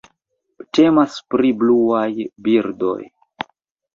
Temas 0.77 1.17
pri 1.33 1.51
bluaj 1.59 2.09
birdoj. 2.47 2.99